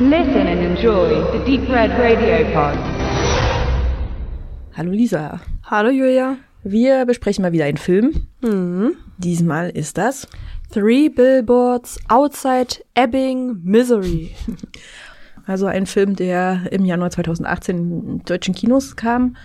Listen 0.00 0.48
and 0.48 0.60
enjoy 0.60 1.22
the 1.30 1.38
Deep 1.44 1.68
Red 1.68 1.90
Radio 2.00 2.44
Pod. 2.52 2.76
Hallo 4.76 4.90
Lisa. 4.90 5.40
Hallo 5.62 5.88
Julia. 5.90 6.36
Wir 6.64 7.06
besprechen 7.06 7.42
mal 7.42 7.52
wieder 7.52 7.66
einen 7.66 7.76
Film. 7.76 8.26
Mhm. 8.40 8.96
Diesmal 9.18 9.70
ist 9.70 9.96
das 9.96 10.26
Three 10.72 11.08
Billboards 11.08 12.00
Outside 12.08 12.82
Ebbing, 12.94 13.60
Misery. 13.62 14.34
Also 15.46 15.66
ein 15.66 15.84
Film, 15.84 16.16
der 16.16 16.72
im 16.72 16.86
Januar 16.86 17.10
2018 17.10 17.76
in 17.76 18.24
deutschen 18.24 18.54
Kinos 18.54 18.96
kam. 18.96 19.36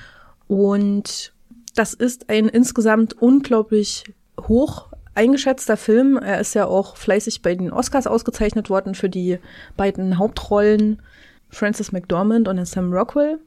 Und 0.48 1.34
das 1.76 1.94
ist 1.94 2.30
ein 2.30 2.48
insgesamt 2.48 3.22
unglaublich 3.22 4.06
hoch 4.48 4.89
eingeschätzter 5.16 5.78
Film. 5.78 6.18
Er 6.18 6.40
ist 6.40 6.56
ja 6.56 6.66
auch 6.66 6.98
fleißig 6.98 7.42
bei 7.42 7.56
den 7.56 7.72
Oscars 7.72 8.08
ausgezeichnet 8.08 8.70
worden 8.70 8.96
für 8.96 9.10
die 9.10 9.40
beiden 9.78 10.18
Hauptrollen 10.18 11.02
Frances 11.50 11.92
McDormand 11.92 12.48
und 12.48 12.64
Sam 12.66 12.94
Rockwell. 12.94 13.40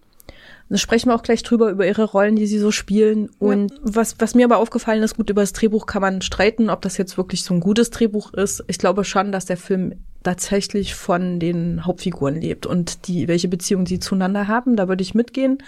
Da 0.69 0.79
sprechen 0.79 1.11
wir 1.11 1.15
auch 1.15 1.23
gleich 1.23 1.43
drüber, 1.43 1.69
über 1.69 1.87
ihre 1.87 2.05
Rollen, 2.05 2.35
die 2.35 2.47
sie 2.47 2.59
so 2.59 2.71
spielen. 2.71 3.29
Und 3.39 3.75
was, 3.83 4.17
was 4.21 4.35
mir 4.35 4.47
aber 4.47 4.57
aufgefallen 4.57 5.03
ist, 5.03 5.17
gut, 5.17 5.29
über 5.29 5.43
das 5.43 5.53
Drehbuch 5.53 5.85
kann 5.85 6.01
man 6.01 6.23
streiten, 6.23 6.71
ob 6.71 6.81
das 6.81 6.97
jetzt 6.97 7.19
wirklich 7.19 7.45
so 7.45 7.53
ein 7.53 7.61
gutes 7.61 7.91
Drehbuch 7.91 8.33
ist. 8.33 8.65
Ich 8.69 8.79
glaube 8.79 9.05
schon, 9.05 9.33
dass 9.33 9.45
der 9.45 9.59
Film 9.59 9.97
tatsächlich 10.23 10.95
von 10.95 11.41
den 11.41 11.85
Hauptfiguren 11.85 12.41
lebt 12.41 12.65
und 12.65 13.07
die, 13.07 13.29
welche 13.29 13.49
Beziehungen 13.49 13.87
sie 13.87 13.99
zueinander 13.99 14.49
haben, 14.49 14.77
da 14.77 14.89
würde 14.89 15.03
ich 15.03 15.15
mitgehen. 15.15 15.59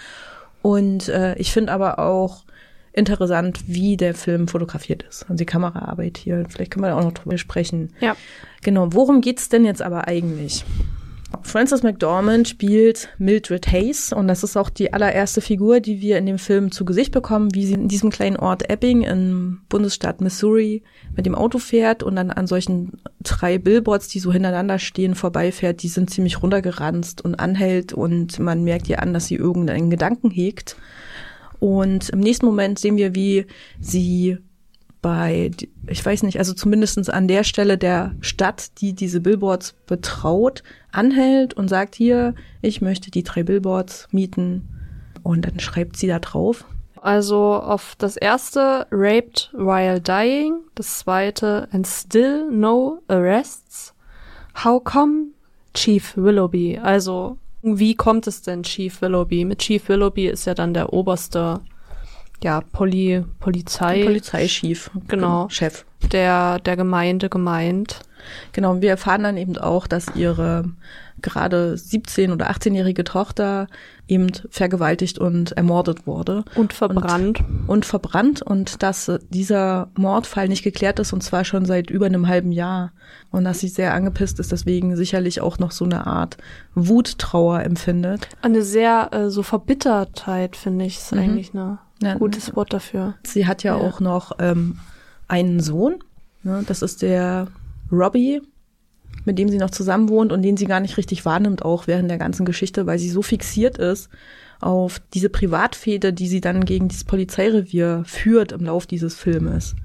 Und 0.61 1.09
äh, 1.09 1.35
ich 1.35 1.51
finde 1.51 1.73
aber 1.73 1.99
auch 1.99 2.43
interessant, 2.95 3.59
wie 3.67 3.97
der 3.97 4.13
Film 4.13 4.47
fotografiert 4.47 5.03
ist. 5.03 5.25
Und 5.29 5.39
die 5.39 5.45
Kameraarbeit 5.45 6.17
hier. 6.17 6.45
Vielleicht 6.49 6.71
können 6.71 6.85
wir 6.85 6.89
da 6.89 6.97
auch 6.97 7.03
noch 7.03 7.13
drüber 7.13 7.37
sprechen. 7.37 7.93
Ja. 7.99 8.15
Genau, 8.63 8.87
worum 8.91 9.21
geht's 9.21 9.49
denn 9.49 9.65
jetzt 9.65 9.81
aber 9.81 10.07
eigentlich? 10.07 10.65
Frances 11.41 11.83
McDormand 11.83 12.47
spielt 12.47 13.09
Mildred 13.17 13.71
Hayes 13.71 14.13
und 14.13 14.27
das 14.27 14.43
ist 14.43 14.55
auch 14.57 14.69
die 14.69 14.93
allererste 14.93 15.41
Figur, 15.41 15.79
die 15.79 16.01
wir 16.01 16.17
in 16.17 16.25
dem 16.25 16.37
Film 16.37 16.71
zu 16.71 16.85
Gesicht 16.85 17.11
bekommen, 17.11 17.53
wie 17.53 17.65
sie 17.65 17.73
in 17.73 17.87
diesem 17.87 18.09
kleinen 18.09 18.37
Ort 18.37 18.69
Ebbing 18.69 19.01
im 19.01 19.61
Bundesstaat 19.69 20.21
Missouri 20.21 20.83
mit 21.15 21.25
dem 21.25 21.35
Auto 21.35 21.57
fährt 21.57 22.03
und 22.03 22.15
dann 22.15 22.31
an 22.31 22.47
solchen 22.47 22.93
drei 23.21 23.57
Billboards, 23.57 24.07
die 24.07 24.19
so 24.19 24.31
hintereinander 24.31 24.79
stehen, 24.79 25.15
vorbeifährt. 25.15 25.83
Die 25.83 25.89
sind 25.89 26.09
ziemlich 26.09 26.41
runtergeranzt 26.41 27.23
und 27.23 27.35
anhält 27.35 27.93
und 27.93 28.39
man 28.39 28.63
merkt 28.63 28.87
ihr 28.87 29.01
an, 29.01 29.13
dass 29.13 29.27
sie 29.27 29.35
irgendeinen 29.35 29.89
Gedanken 29.89 30.31
hegt. 30.31 30.77
Und 31.65 32.09
im 32.09 32.19
nächsten 32.19 32.45
Moment 32.45 32.77
sehen 32.77 32.95
wir, 32.95 33.15
wie 33.15 33.47
sie 33.79 34.37
bei, 35.01 35.49
ich 35.87 36.05
weiß 36.05 36.21
nicht, 36.21 36.37
also 36.37 36.53
zumindestens 36.53 37.09
an 37.09 37.27
der 37.27 37.43
Stelle 37.43 37.79
der 37.79 38.13
Stadt, 38.21 38.79
die 38.81 38.93
diese 38.93 39.19
Billboards 39.19 39.73
betraut, 39.87 40.61
anhält 40.91 41.55
und 41.55 41.67
sagt 41.67 41.95
hier, 41.95 42.35
ich 42.61 42.81
möchte 42.81 43.09
die 43.09 43.23
drei 43.23 43.41
Billboards 43.41 44.07
mieten. 44.11 44.69
Und 45.23 45.47
dann 45.47 45.59
schreibt 45.59 45.97
sie 45.97 46.05
da 46.05 46.19
drauf. 46.19 46.65
Also 47.01 47.55
auf 47.55 47.95
das 47.97 48.15
erste 48.15 48.85
Raped 48.91 49.49
while 49.53 49.99
dying, 49.99 50.59
das 50.75 50.99
zweite 50.99 51.67
and 51.71 51.87
still 51.87 52.47
no 52.51 53.01
arrests. 53.07 53.95
How 54.63 54.83
come 54.83 55.29
Chief 55.73 56.15
Willoughby? 56.15 56.77
Also 56.77 57.39
wie 57.65 57.95
kommt 57.95 58.27
es 58.27 58.41
denn 58.43 58.63
Chief 58.63 59.01
Willoughby? 59.01 59.43
Mit 59.43 59.59
Chief 59.59 59.87
Willoughby 59.89 60.27
ist 60.27 60.45
ja 60.45 60.53
dann 60.53 60.73
der 60.73 60.93
oberste 60.93 61.61
ja, 62.43 62.61
Poli 62.61 63.23
Polizei. 63.39 64.03
Polizeichef. 64.03 64.91
Genau. 65.07 65.49
Chef. 65.49 65.85
Der, 66.11 66.59
der 66.59 66.75
Gemeinde 66.75 67.29
gemeint. 67.29 68.01
Genau, 68.51 68.71
und 68.71 68.81
wir 68.81 68.89
erfahren 68.89 69.23
dann 69.23 69.37
eben 69.37 69.57
auch, 69.57 69.87
dass 69.87 70.15
ihre 70.15 70.65
gerade 71.21 71.73
17- 71.73 72.31
oder 72.33 72.51
18-jährige 72.51 73.03
Tochter 73.03 73.67
eben 74.07 74.31
vergewaltigt 74.49 75.17
und 75.17 75.53
ermordet 75.53 76.05
wurde. 76.05 76.43
Und 76.55 76.73
verbrannt. 76.73 77.39
Und, 77.39 77.69
und, 77.69 77.85
verbrannt 77.85 78.41
und 78.41 78.83
dass 78.83 79.11
dieser 79.29 79.89
Mordfall 79.95 80.47
nicht 80.47 80.63
geklärt 80.63 80.99
ist 80.99 81.13
und 81.13 81.21
zwar 81.21 81.43
schon 81.43 81.65
seit 81.65 81.89
über 81.89 82.05
einem 82.05 82.27
halben 82.27 82.51
Jahr. 82.51 82.91
Und 83.31 83.45
dass 83.45 83.59
sie 83.59 83.67
sehr 83.67 83.93
angepisst 83.93 84.39
ist, 84.39 84.51
deswegen 84.51 84.95
sicherlich 84.95 85.41
auch 85.41 85.59
noch 85.59 85.71
so 85.71 85.85
eine 85.85 86.05
Art 86.07 86.37
Wuttrauer 86.75 87.63
empfindet. 87.63 88.29
Eine 88.41 88.61
sehr 88.61 89.09
äh, 89.11 89.29
so 89.29 89.43
Verbittertheit, 89.43 90.55
finde 90.55 90.85
ich, 90.85 90.97
ist 90.97 91.11
mhm. 91.11 91.19
eigentlich 91.19 91.53
eine 91.53 91.79
ja, 92.01 92.15
Gutes 92.15 92.55
Wort 92.55 92.73
dafür. 92.73 93.15
Sie 93.23 93.47
hat 93.47 93.63
ja, 93.63 93.77
ja. 93.77 93.83
auch 93.83 93.99
noch 93.99 94.33
ähm, 94.39 94.79
einen 95.27 95.59
Sohn. 95.59 96.03
Ne? 96.43 96.63
Das 96.67 96.81
ist 96.81 97.01
der 97.01 97.47
Robbie, 97.91 98.41
mit 99.25 99.37
dem 99.37 99.49
sie 99.49 99.57
noch 99.57 99.71
zusammen 99.71 100.09
wohnt 100.09 100.31
und 100.31 100.41
den 100.41 100.57
sie 100.57 100.65
gar 100.65 100.79
nicht 100.79 100.97
richtig 100.97 101.25
wahrnimmt, 101.25 101.63
auch 101.63 101.87
während 101.87 102.09
der 102.09 102.17
ganzen 102.17 102.45
Geschichte, 102.45 102.85
weil 102.85 102.99
sie 102.99 103.09
so 103.09 103.21
fixiert 103.21 103.77
ist 103.77 104.09
auf 104.61 105.01
diese 105.13 105.29
Privatfehde, 105.29 106.13
die 106.13 106.27
sie 106.27 106.41
dann 106.41 106.65
gegen 106.65 106.87
dieses 106.87 107.03
Polizeirevier 107.03 108.03
führt 108.05 108.51
im 108.51 108.65
Lauf 108.65 108.87
dieses 108.87 109.15
Filmes. 109.15 109.75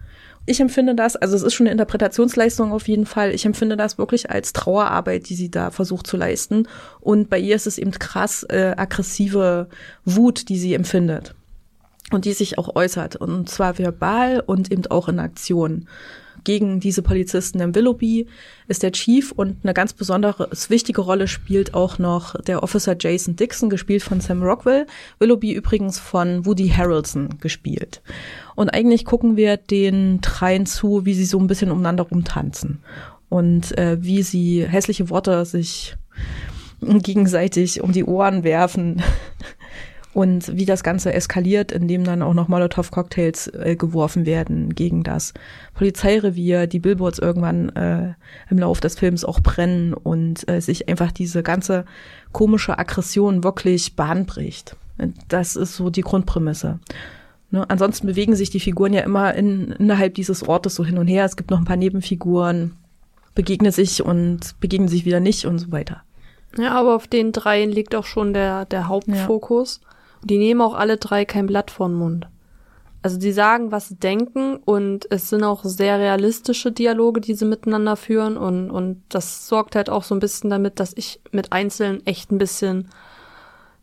Ich 0.47 0.61
empfinde 0.61 0.95
das, 0.95 1.17
also 1.17 1.37
es 1.37 1.43
ist 1.43 1.55
schon 1.55 1.67
eine 1.67 1.73
Interpretationsleistung 1.73 2.73
auf 2.73 2.89
jeden 2.89 3.07
Fall. 3.07 3.35
Ich 3.35 3.45
empfinde 3.45 3.77
das 3.77 3.99
wirklich 3.99 4.31
als 4.31 4.53
Trauerarbeit, 4.53 5.29
die 5.29 5.35
sie 5.35 5.51
da 5.51 5.71
versucht 5.71 6.07
zu 6.07 6.17
leisten. 6.17 6.67
Und 7.01 7.29
bei 7.29 7.39
ihr 7.39 7.55
ist 7.55 7.67
es 7.67 7.79
eben 7.79 7.93
krass 7.93 8.45
äh, 8.45 8.75
aggressive 8.77 9.69
Wut, 10.05 10.49
die 10.49 10.59
sie 10.59 10.75
empfindet 10.75 11.35
und 12.11 12.25
die 12.25 12.33
sich 12.33 12.59
auch 12.59 12.75
äußert, 12.75 13.17
und 13.17 13.49
zwar 13.49 13.79
verbal 13.79 14.43
und 14.45 14.73
eben 14.73 14.87
auch 14.87 15.09
in 15.09 15.21
Aktion. 15.21 15.87
Gegen 16.45 16.81
diese 16.81 17.03
Polizisten 17.03 17.61
im 17.61 17.75
Willoughby 17.75 18.27
ist 18.67 18.83
der 18.83 18.93
Chief 18.93 19.31
und 19.33 19.59
eine 19.63 19.75
ganz 19.75 19.93
besondere, 19.93 20.49
wichtige 20.69 21.03
Rolle 21.03 21.29
spielt 21.29 21.75
auch 21.75 21.99
noch 21.99 22.41
der 22.41 22.63
Officer 22.63 22.97
Jason 22.99 23.37
Dixon, 23.37 23.69
gespielt 23.69 24.03
von 24.03 24.21
Sam 24.21 24.43
Rockwell. 24.43 24.87
Willoughby 25.19 25.53
übrigens 25.53 25.99
von 25.99 26.47
Woody 26.47 26.69
Harrelson 26.69 27.39
gespielt. 27.41 28.03
Und 28.55 28.71
eigentlich 28.71 29.05
gucken 29.05 29.37
wir 29.37 29.57
den 29.57 30.21
dreien 30.21 30.67
zu, 30.67 31.05
wie 31.05 31.15
sie 31.15 31.25
so 31.25 31.39
ein 31.39 31.47
bisschen 31.47 31.71
umeinander 31.71 32.05
rumtanzen 32.05 32.81
und 33.29 33.77
äh, 33.79 34.03
wie 34.03 34.23
sie 34.23 34.67
hässliche 34.67 35.09
Worte 35.11 35.45
sich 35.45 35.97
gegenseitig 36.81 37.81
um 37.83 37.93
die 37.93 38.05
Ohren 38.05 38.45
werfen 38.45 39.03
und 40.13 40.57
wie 40.57 40.65
das 40.65 40.83
Ganze 40.83 41.13
eskaliert, 41.13 41.71
indem 41.71 42.05
dann 42.05 42.23
auch 42.23 42.35
noch 42.35 42.49
Molotow-Cocktails 42.49 43.49
äh, 43.49 43.77
geworfen 43.77 44.27
werden 44.27 44.75
gegen 44.75 45.05
das 45.05 45.33
Polizeirevier, 45.75 46.67
die 46.67 46.81
Billboards 46.81 47.21
irgendwann 47.21 47.69
äh, 47.71 48.15
im 48.51 48.59
Laufe 48.59 48.81
des 48.81 48.99
Films 48.99 49.25
auch 49.25 49.41
brennen 49.41 49.95
und 49.95 50.49
äh, 50.49 50.61
sich 50.61 50.89
einfach 50.89 51.13
diese 51.13 51.43
ganze 51.43 51.85
komische 52.33 52.79
Aggression 52.79 53.45
wirklich 53.45 53.95
Bahn 53.95 54.27
bricht. 54.27 54.77
Das 55.29 55.57
ist 55.57 55.77
so 55.77 55.91
die 55.91 56.03
Grundprämisse. 56.03 56.81
Ne? 57.51 57.69
Ansonsten 57.69 58.07
bewegen 58.07 58.35
sich 58.35 58.51
die 58.51 58.61
Figuren 58.61 58.93
ja 58.93 59.03
immer 59.03 59.35
in, 59.35 59.73
innerhalb 59.73 60.15
dieses 60.15 60.47
Ortes 60.47 60.75
so 60.75 60.85
hin 60.85 60.99
und 60.99 61.07
her. 61.07 61.25
Es 61.25 61.37
gibt 61.37 61.51
noch 61.51 61.59
ein 61.59 61.65
paar 61.65 61.77
Nebenfiguren, 61.77 62.77
begegnen 63.35 63.73
sich 63.73 64.05
und 64.05 64.59
begegnen 64.61 64.89
sich 64.89 65.05
wieder 65.05 65.21
nicht 65.21 65.47
und 65.47 65.59
so 65.59 65.71
weiter. 65.71 66.03
Ja, 66.59 66.73
aber 66.73 66.97
auf 66.97 67.07
den 67.07 67.31
dreien 67.31 67.71
liegt 67.71 67.95
auch 67.95 68.07
schon 68.07 68.35
der, 68.35 68.65
der 68.65 68.89
Hauptfokus. 68.89 69.81
Ja. 69.83 69.91
Die 70.23 70.39
nehmen 70.39 70.61
auch 70.61 70.75
alle 70.75 70.97
drei 70.97 71.25
kein 71.25 71.47
Blatt 71.47 71.71
vor 71.71 71.89
den 71.89 71.97
Mund. 71.97 72.29
Also 73.03 73.19
die 73.19 73.33
sagen, 73.33 73.73
was 73.73 73.89
sie 73.89 73.97
denken 73.97 74.57
und 74.57 75.11
es 75.11 75.31
sind 75.31 75.43
auch 75.43 75.65
sehr 75.65 75.99
realistische 75.99 76.71
Dialoge, 76.71 77.23
die 77.23 77.33
sie 77.33 77.47
miteinander 77.47 77.97
führen 77.97 78.37
und, 78.37 78.71
und 78.71 79.03
das 79.09 79.49
sorgt 79.49 79.75
halt 79.75 79.89
auch 79.89 80.05
so 80.05 80.15
ein 80.15 80.21
bisschen 80.21 80.51
damit, 80.51 80.79
dass 80.81 80.93
ich 80.95 81.21
mit 81.33 81.51
Einzelnen 81.53 82.05
echt 82.07 82.31
ein 82.31 82.37
bisschen 82.37 82.91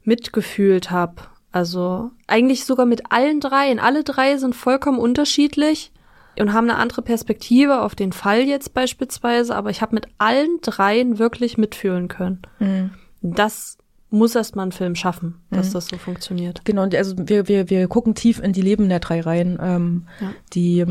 mitgefühlt 0.04 0.92
habe. 0.92 1.16
Also 1.52 2.12
eigentlich 2.28 2.66
sogar 2.66 2.86
mit 2.86 3.12
allen 3.12 3.40
dreien. 3.40 3.80
Alle 3.80 4.04
drei 4.04 4.38
sind 4.38 4.56
vollkommen 4.56 5.00
unterschiedlich 5.00 5.92
und 6.40 6.54
haben 6.54 6.70
eine 6.70 6.78
andere 6.78 7.02
Perspektive 7.02 7.82
auf 7.82 7.96
den 7.96 8.12
Fall 8.12 8.42
jetzt 8.42 8.76
beispielsweise, 8.76 9.56
aber 9.56 9.72
ich 9.72 9.82
habe 9.82 9.96
mit 9.96 10.08
allen 10.20 10.60
dreien 10.62 11.18
wirklich 11.18 11.58
mitfühlen 11.58 12.08
können. 12.08 12.44
Mhm. 12.60 12.92
Das 13.22 13.80
muss 14.10 14.36
erst 14.36 14.56
mal 14.56 14.64
ein 14.64 14.72
Film 14.72 14.96
schaffen, 14.96 15.36
dass 15.52 15.70
mhm. 15.70 15.74
das 15.74 15.88
so 15.88 15.98
funktioniert. 15.98 16.62
Genau, 16.64 16.84
also 16.84 17.16
wir, 17.18 17.48
wir, 17.48 17.70
wir 17.70 17.88
gucken 17.88 18.16
tief 18.16 18.40
in 18.40 18.54
die 18.54 18.62
Leben 18.62 18.88
der 18.90 19.00
drei 19.00 19.22
Reihen. 19.22 19.58
Ähm, 19.62 20.08
ja. 20.22 20.32
Die 20.54 20.86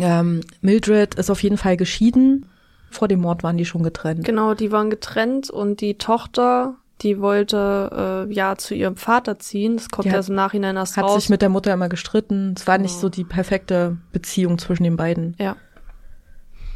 ähm, 0.00 0.40
Mildred 0.60 1.14
ist 1.14 1.30
auf 1.30 1.42
jeden 1.42 1.58
Fall 1.58 1.76
geschieden. 1.76 2.46
Vor 2.90 3.08
dem 3.08 3.20
Mord 3.20 3.42
waren 3.42 3.56
die 3.56 3.64
schon 3.64 3.82
getrennt. 3.82 4.24
Genau, 4.24 4.54
die 4.54 4.72
waren 4.72 4.90
getrennt 4.90 5.50
und 5.50 5.80
die 5.80 5.98
Tochter, 5.98 6.76
die 7.02 7.20
wollte 7.20 8.26
äh, 8.28 8.34
ja 8.34 8.56
zu 8.56 8.74
ihrem 8.74 8.96
Vater 8.96 9.38
ziehen. 9.38 9.76
Das 9.76 9.90
kommt 9.90 10.06
erst 10.06 10.30
im 10.30 10.34
Nachhinein 10.34 10.76
erst 10.76 10.96
hat 10.96 11.04
raus. 11.04 11.14
Hat 11.14 11.20
sich 11.20 11.30
mit 11.30 11.42
der 11.42 11.50
Mutter 11.50 11.72
immer 11.72 11.88
gestritten. 11.88 12.54
Es 12.56 12.66
war 12.66 12.78
genau. 12.78 12.88
nicht 12.88 12.98
so 12.98 13.08
die 13.08 13.24
perfekte 13.24 13.98
Beziehung 14.12 14.58
zwischen 14.58 14.84
den 14.84 14.96
beiden. 14.96 15.36
Ja. 15.38 15.56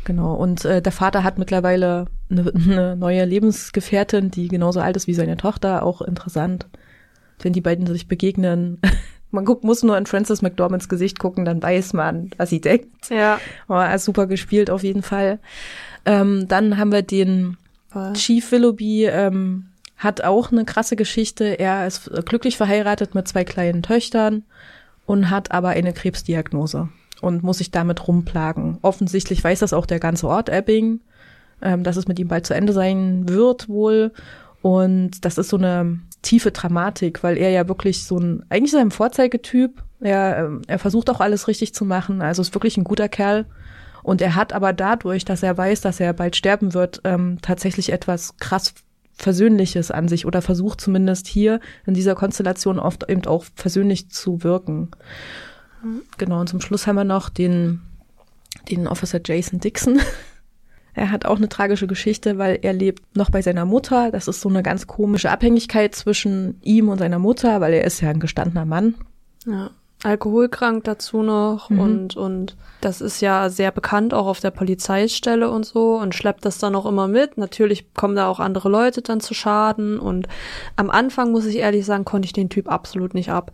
Genau. 0.05 0.35
Und 0.35 0.65
äh, 0.65 0.83
der 0.83 0.93
Vater 0.93 1.25
hat 1.25 1.39
mittlerweile 1.39 2.07
eine, 2.31 2.53
eine 2.55 2.97
neue 2.97 3.25
Lebensgefährtin, 3.25 4.31
die 4.31 4.49
genauso 4.49 4.81
alt 4.81 4.97
ist 4.97 5.07
wie 5.07 5.15
seine 5.15 5.37
Tochter. 5.37 5.85
Auch 5.85 6.03
interessant, 6.03 6.67
wenn 7.41 7.53
die 7.53 7.61
beiden 7.61 7.87
sich 7.87 8.09
begegnen. 8.09 8.81
Man 9.31 9.47
guckt, 9.47 9.65
muss 9.65 9.83
nur 9.83 9.97
in 9.97 10.07
Frances 10.07 10.43
McDormands 10.43 10.91
Gesicht 10.91 11.19
gucken, 11.19 11.47
dann 11.47 11.63
weiß 11.63 11.95
man, 11.95 12.31
was 12.37 12.51
sie 12.51 12.61
denkt. 12.61 13.09
Ja. 13.09 13.41
Aber 13.67 13.87
er 13.87 13.95
ist 13.95 14.05
super 14.05 14.27
gespielt 14.27 14.69
auf 14.69 14.83
jeden 14.83 15.03
Fall. 15.03 15.39
Ähm, 16.05 16.49
dann 16.49 16.77
haben 16.77 16.93
wir 16.93 17.01
den 17.01 17.57
Fall. 17.89 18.13
Chief 18.13 18.53
Willoughby 18.53 19.07
ähm, 19.07 19.69
hat 19.97 20.23
auch 20.23 20.53
eine 20.53 20.67
krasse 20.67 20.97
Geschichte. 20.97 21.59
Er 21.59 21.87
ist 21.87 22.11
glücklich 22.27 22.59
verheiratet 22.59 23.15
mit 23.15 23.27
zwei 23.27 23.45
kleinen 23.45 23.83
Töchtern 23.83 24.45
und 25.07 25.31
hat 25.31 25.51
aber 25.51 25.71
eine 25.71 25.95
Krebsdiagnose 25.95 26.91
und 27.23 27.43
muss 27.43 27.59
sich 27.59 27.71
damit 27.71 28.07
rumplagen. 28.07 28.79
Offensichtlich 28.83 29.43
weiß 29.43 29.61
das 29.61 29.73
auch 29.73 29.87
der 29.87 30.01
ganze 30.01 30.29
Ort 30.29 30.49
Ebbing, 30.51 31.01
ähm, 31.63 31.85
dass 31.85 31.97
es 31.97 32.09
mit 32.09 32.19
ihm 32.19 32.29
bald 32.29 32.45
zu 32.45 32.55
Ende 32.55 32.73
sein 32.73 33.29
wird 33.29 33.69
wohl. 33.69 34.13
Und 34.61 35.25
das 35.25 35.39
ist 35.39 35.49
so 35.49 35.57
eine 35.57 36.01
tiefe 36.21 36.51
Dramatik, 36.51 37.23
weil 37.23 37.39
er 37.39 37.51
ja 37.51 37.69
wirklich 37.69 38.05
so 38.05 38.19
ein, 38.19 38.45
eigentlich 38.51 38.73
so 38.73 38.79
ein 38.79 38.91
Vorzeigetyp. 38.91 39.83
Er, 40.01 40.39
ähm, 40.39 40.63
er 40.67 40.79
versucht 40.79 41.09
auch 41.11 41.21
alles 41.21 41.49
richtig 41.49 41.75
zu 41.75 41.85
machen. 41.85 42.23
Also 42.23 42.43
ist 42.43 42.55
wirklich 42.55 42.77
ein 42.77 42.85
guter 42.85 43.09
Kerl. 43.09 43.47
Und 44.03 44.21
er 44.21 44.35
hat 44.35 44.53
aber 44.53 44.73
dadurch, 44.73 45.25
dass 45.25 45.45
er 45.45 45.57
weiß, 45.57 45.81
dass 45.81 46.01
er 46.01 46.13
bald 46.13 46.35
sterben 46.35 46.75
wird, 46.75 47.01
ähm, 47.05 47.39
tatsächlich 47.41 47.93
etwas 47.93 48.37
krass 48.39 48.75
Versöhnliches 49.15 49.91
an 49.93 50.09
sich 50.09 50.27
oder 50.27 50.43
versucht 50.43 50.81
zumindest 50.81 51.29
hier 51.29 51.61
in 51.87 51.95
dieser 51.95 52.15
Konstellation 52.17 52.81
oft 52.81 53.09
eben 53.09 53.25
auch 53.27 53.45
versöhnlich 53.55 54.11
zu 54.11 54.43
wirken. 54.43 54.91
Genau, 56.19 56.41
und 56.41 56.49
zum 56.49 56.61
Schluss 56.61 56.87
haben 56.87 56.97
wir 56.97 57.05
noch 57.05 57.29
den, 57.29 57.83
den 58.71 58.87
Officer 58.87 59.21
Jason 59.25 59.61
Dixon. 59.61 60.01
Er 60.95 61.11
hat 61.11 61.25
auch 61.25 61.39
eine 61.39 61.49
tragische 61.49 61.87
Geschichte, 61.87 62.37
weil 62.37 62.59
er 62.61 62.75
lebt 62.75 63.17
noch 63.17 63.31
bei 63.31 63.41
seiner 63.41 63.65
Mutter. 63.65 64.11
Das 64.11 64.29
ist 64.29 64.43
so 64.43 64.51
eine 64.51 64.63
ganz 64.63 64.87
komische 64.87 65.31
Abhängigkeit 65.31 65.95
zwischen 65.95 66.61
ihm 66.61 66.91
und 66.91 66.99
seiner 66.99 67.19
Mutter, 67.19 67.63
weil 67.63 67.73
er 67.73 67.85
ist 67.85 68.03
ja 68.03 68.11
ein 68.11 68.21
gestandener 68.21 68.67
Mann. 68.67 68.97
Ja 69.47 69.71
alkoholkrank 70.05 70.85
dazu 70.85 71.23
noch 71.23 71.71
mhm. 71.71 71.79
und 71.79 72.17
und 72.17 72.57
das 72.81 73.01
ist 73.01 73.21
ja 73.21 73.49
sehr 73.51 73.71
bekannt 73.71 74.15
auch 74.15 74.27
auf 74.27 74.41
der 74.41 74.51
Polizeistelle 74.51 75.51
und 75.51 75.65
so 75.65 75.97
und 75.97 76.15
schleppt 76.15 76.45
das 76.45 76.59
dann 76.59 76.75
auch 76.75 76.87
immer 76.87 77.09
mit. 77.09 77.39
Natürlich 77.39 77.93
kommen 77.95 78.17
da 78.17 78.29
auch 78.29 78.41
andere 78.41 78.69
Leute 78.69 79.03
dann 79.03 79.21
zu 79.21 79.35
Schaden 79.35 79.99
und 79.99 80.27
am 80.77 80.91
Anfang 80.91 81.31
muss 81.31 81.47
ich 81.47 81.57
ehrlich 81.57 81.87
sagen, 81.87 82.05
konnte 82.05 82.27
ich 82.27 82.33
den 82.33 82.49
Typ 82.49 82.69
absolut 82.69 83.15
nicht 83.15 83.31
ab. 83.31 83.53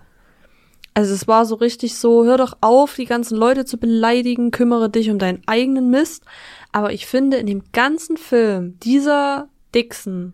Also 0.98 1.14
es 1.14 1.28
war 1.28 1.46
so 1.46 1.54
richtig 1.54 1.94
so, 1.94 2.24
hör 2.24 2.38
doch 2.38 2.56
auf, 2.60 2.96
die 2.96 3.04
ganzen 3.04 3.36
Leute 3.38 3.64
zu 3.64 3.78
beleidigen, 3.78 4.50
kümmere 4.50 4.90
dich 4.90 5.10
um 5.10 5.20
deinen 5.20 5.44
eigenen 5.46 5.90
Mist. 5.90 6.24
Aber 6.72 6.92
ich 6.92 7.06
finde 7.06 7.36
in 7.36 7.46
dem 7.46 7.62
ganzen 7.70 8.16
Film, 8.16 8.80
dieser 8.80 9.48
Dixon, 9.72 10.32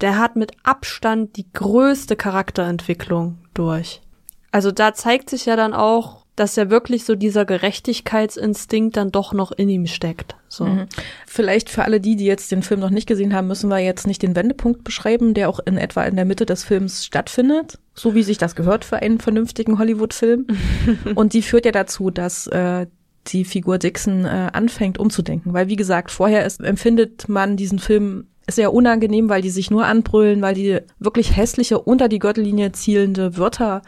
der 0.00 0.18
hat 0.18 0.34
mit 0.34 0.54
Abstand 0.64 1.36
die 1.36 1.46
größte 1.52 2.16
Charakterentwicklung 2.16 3.38
durch. 3.54 4.02
Also 4.50 4.72
da 4.72 4.92
zeigt 4.92 5.30
sich 5.30 5.46
ja 5.46 5.54
dann 5.54 5.72
auch, 5.72 6.24
dass 6.34 6.56
ja 6.56 6.68
wirklich 6.68 7.04
so 7.04 7.14
dieser 7.14 7.44
Gerechtigkeitsinstinkt 7.44 8.96
dann 8.96 9.12
doch 9.12 9.32
noch 9.32 9.52
in 9.52 9.68
ihm 9.68 9.86
steckt. 9.86 10.34
So. 10.48 10.64
Mhm. 10.64 10.88
Vielleicht 11.28 11.70
für 11.70 11.84
alle 11.84 12.00
die, 12.00 12.16
die 12.16 12.26
jetzt 12.26 12.50
den 12.50 12.64
Film 12.64 12.80
noch 12.80 12.90
nicht 12.90 13.06
gesehen 13.06 13.32
haben, 13.32 13.46
müssen 13.46 13.70
wir 13.70 13.78
jetzt 13.78 14.08
nicht 14.08 14.22
den 14.22 14.34
Wendepunkt 14.34 14.82
beschreiben, 14.82 15.32
der 15.32 15.48
auch 15.48 15.60
in 15.64 15.78
etwa 15.78 16.02
in 16.02 16.16
der 16.16 16.24
Mitte 16.24 16.44
des 16.44 16.64
Films 16.64 17.04
stattfindet, 17.06 17.78
so 17.98 18.14
wie 18.14 18.22
sich 18.22 18.38
das 18.38 18.54
gehört 18.54 18.84
für 18.84 18.96
einen 18.96 19.18
vernünftigen 19.18 19.78
Hollywood-Film. 19.78 20.46
Und 21.14 21.32
die 21.32 21.42
führt 21.42 21.64
ja 21.64 21.72
dazu, 21.72 22.10
dass 22.10 22.46
äh, 22.48 22.86
die 23.28 23.44
Figur 23.44 23.78
Dixon 23.78 24.24
äh, 24.24 24.50
anfängt 24.52 24.98
umzudenken, 24.98 25.52
weil 25.52 25.68
wie 25.68 25.76
gesagt, 25.76 26.10
vorher 26.10 26.46
ist, 26.46 26.60
empfindet 26.60 27.28
man 27.28 27.56
diesen 27.56 27.78
Film 27.78 28.28
sehr 28.48 28.72
unangenehm, 28.72 29.28
weil 29.28 29.42
die 29.42 29.50
sich 29.50 29.70
nur 29.70 29.86
anbrüllen, 29.86 30.40
weil 30.40 30.54
die 30.54 30.78
wirklich 31.00 31.36
hässliche 31.36 31.80
unter 31.80 32.08
die 32.08 32.20
Gürtellinie 32.20 32.72
zielende 32.72 33.36
Wörter 33.36 33.82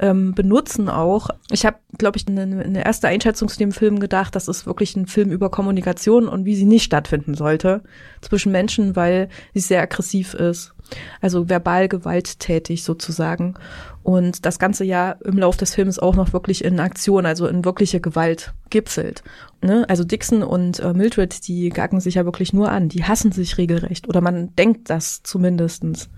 ähm, 0.00 0.34
benutzen 0.34 0.88
auch. 0.88 1.28
Ich 1.50 1.66
habe, 1.66 1.76
glaube 1.98 2.16
ich, 2.16 2.26
eine, 2.26 2.42
eine 2.42 2.84
erste 2.84 3.08
Einschätzung 3.08 3.48
zu 3.48 3.58
dem 3.58 3.70
Film 3.70 4.00
gedacht, 4.00 4.34
das 4.34 4.48
ist 4.48 4.66
wirklich 4.66 4.96
ein 4.96 5.06
Film 5.06 5.30
über 5.30 5.50
Kommunikation 5.50 6.26
und 6.26 6.46
wie 6.46 6.56
sie 6.56 6.64
nicht 6.64 6.84
stattfinden 6.84 7.34
sollte 7.34 7.82
zwischen 8.22 8.50
Menschen, 8.50 8.96
weil 8.96 9.28
sie 9.52 9.60
sehr 9.60 9.82
aggressiv 9.82 10.34
ist. 10.34 10.72
Also 11.20 11.48
verbal 11.48 11.88
gewalttätig 11.88 12.82
sozusagen. 12.82 13.54
Und 14.02 14.46
das 14.46 14.58
ganze 14.58 14.84
Jahr 14.84 15.18
im 15.24 15.36
Lauf 15.36 15.56
des 15.56 15.74
Films 15.74 15.98
auch 15.98 16.16
noch 16.16 16.32
wirklich 16.32 16.64
in 16.64 16.80
Aktion, 16.80 17.26
also 17.26 17.46
in 17.46 17.64
wirkliche 17.64 18.00
Gewalt 18.00 18.54
gipfelt. 18.70 19.22
Ne? 19.62 19.84
Also 19.88 20.04
Dixon 20.04 20.42
und 20.42 20.80
äh, 20.80 20.94
Mildred, 20.94 21.46
die 21.46 21.68
gacken 21.68 22.00
sich 22.00 22.14
ja 22.14 22.24
wirklich 22.24 22.52
nur 22.52 22.70
an. 22.70 22.88
Die 22.88 23.04
hassen 23.04 23.30
sich 23.30 23.58
regelrecht. 23.58 24.08
Oder 24.08 24.20
man 24.20 24.54
denkt 24.56 24.88
das 24.88 25.22
zumindestens. 25.22 26.08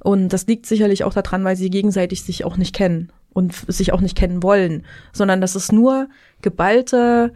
Und 0.00 0.28
das 0.28 0.46
liegt 0.46 0.66
sicherlich 0.66 1.02
auch 1.04 1.14
daran, 1.14 1.44
weil 1.44 1.56
sie 1.56 1.68
gegenseitig 1.68 2.22
sich 2.22 2.44
auch 2.44 2.56
nicht 2.56 2.74
kennen 2.74 3.10
und 3.32 3.54
sich 3.68 3.92
auch 3.92 4.00
nicht 4.00 4.16
kennen 4.16 4.42
wollen, 4.42 4.84
sondern 5.12 5.40
das 5.40 5.56
ist 5.56 5.72
nur 5.72 6.08
geballte 6.42 7.32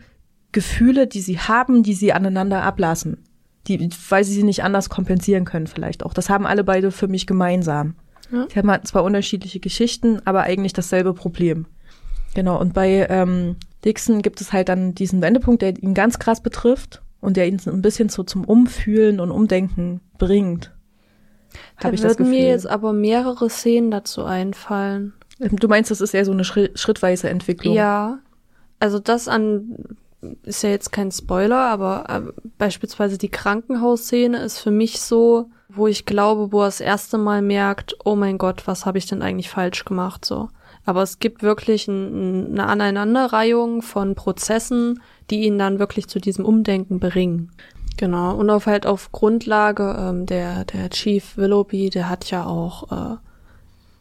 Gefühle, 0.52 1.06
die 1.06 1.20
sie 1.20 1.38
haben, 1.38 1.82
die 1.82 1.94
sie 1.94 2.12
aneinander 2.12 2.62
ablassen. 2.62 3.24
Die, 3.66 3.90
weil 4.08 4.22
sie 4.22 4.32
sie 4.32 4.44
nicht 4.44 4.62
anders 4.62 4.88
kompensieren 4.88 5.44
können 5.44 5.66
vielleicht 5.66 6.04
auch. 6.04 6.14
Das 6.14 6.30
haben 6.30 6.46
alle 6.46 6.62
beide 6.62 6.92
für 6.92 7.08
mich 7.08 7.26
gemeinsam. 7.26 7.96
Ja. 8.30 8.46
Sie 8.50 8.58
haben 8.58 8.70
halt 8.70 8.86
zwar 8.86 9.04
unterschiedliche 9.04 9.60
Geschichten, 9.60 10.20
aber 10.24 10.42
eigentlich 10.42 10.72
dasselbe 10.72 11.14
Problem. 11.14 11.66
Genau, 12.34 12.60
und 12.60 12.74
bei 12.74 13.06
ähm, 13.08 13.56
Dixon 13.84 14.22
gibt 14.22 14.40
es 14.40 14.52
halt 14.52 14.68
dann 14.68 14.94
diesen 14.94 15.22
Wendepunkt, 15.22 15.62
der 15.62 15.80
ihn 15.82 15.94
ganz 15.94 16.18
krass 16.18 16.42
betrifft 16.42 17.02
und 17.20 17.36
der 17.36 17.46
ihn 17.48 17.60
ein 17.66 17.82
bisschen 17.82 18.08
so 18.08 18.22
zum 18.22 18.44
Umfühlen 18.44 19.20
und 19.20 19.30
Umdenken 19.30 20.00
bringt. 20.18 20.72
Da 21.80 21.90
würden 21.92 22.28
mir 22.28 22.46
jetzt 22.46 22.66
aber 22.66 22.92
mehrere 22.92 23.48
Szenen 23.48 23.90
dazu 23.90 24.24
einfallen. 24.24 25.14
Du 25.38 25.68
meinst, 25.68 25.90
das 25.90 26.00
ist 26.00 26.14
eher 26.14 26.24
so 26.24 26.32
eine 26.32 26.44
schrittweise 26.44 27.28
Entwicklung? 27.28 27.74
Ja. 27.74 28.18
Also 28.78 28.98
das 28.98 29.28
an 29.28 29.96
ist 30.42 30.62
ja 30.62 30.70
jetzt 30.70 30.92
kein 30.92 31.12
Spoiler, 31.12 31.60
aber 31.60 32.04
äh, 32.08 32.32
beispielsweise 32.58 33.18
die 33.18 33.28
Krankenhausszene 33.28 34.38
ist 34.38 34.58
für 34.58 34.70
mich 34.70 35.00
so, 35.00 35.50
wo 35.76 35.86
ich 35.86 36.06
glaube, 36.06 36.52
wo 36.52 36.62
er 36.62 36.66
das 36.66 36.80
erste 36.80 37.18
Mal 37.18 37.42
merkt, 37.42 37.96
oh 38.04 38.16
mein 38.16 38.38
Gott, 38.38 38.66
was 38.66 38.86
habe 38.86 38.98
ich 38.98 39.06
denn 39.06 39.22
eigentlich 39.22 39.50
falsch 39.50 39.84
gemacht 39.84 40.24
so. 40.24 40.48
Aber 40.84 41.02
es 41.02 41.18
gibt 41.18 41.42
wirklich 41.42 41.88
ein, 41.88 42.52
eine 42.52 42.66
Aneinanderreihung 42.66 43.82
von 43.82 44.14
Prozessen, 44.14 45.02
die 45.30 45.42
ihn 45.44 45.58
dann 45.58 45.78
wirklich 45.78 46.06
zu 46.06 46.20
diesem 46.20 46.44
Umdenken 46.44 47.00
bringen. 47.00 47.50
Genau. 47.96 48.36
Und 48.36 48.50
auf 48.50 48.66
halt 48.66 48.86
auf 48.86 49.10
Grundlage 49.10 49.96
ähm, 49.98 50.26
der 50.26 50.64
der 50.64 50.90
Chief 50.90 51.36
Willoughby, 51.36 51.90
der 51.90 52.08
hat 52.08 52.30
ja 52.30 52.46
auch 52.46 52.92
äh, 52.92 53.16